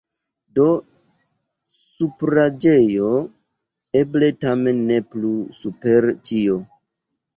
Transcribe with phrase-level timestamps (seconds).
[0.59, 0.63] Do
[1.73, 3.11] supraĵeco
[4.03, 6.59] eble tamen ne plu super ĉio?